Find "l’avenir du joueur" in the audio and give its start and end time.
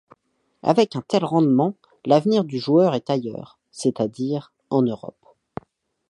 2.07-2.95